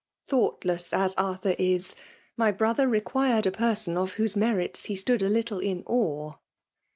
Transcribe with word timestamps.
Thoughtless 0.27 0.93
as 0.93 1.13
Arthur 1.13 1.53
is, 1.59 1.93
my 2.35 2.51
brother 2.51 2.87
required 2.87 3.45
a 3.45 3.51
person 3.51 3.97
of 3.99 4.13
whose 4.13 4.35
merits 4.35 4.85
he 4.85 4.95
stood 4.95 5.21
a 5.21 5.29
little 5.29 5.59
in 5.59 5.83
awe.' 5.85 6.37